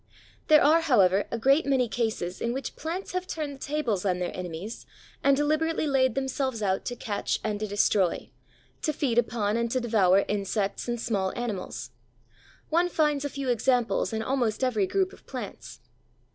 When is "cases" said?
1.87-2.41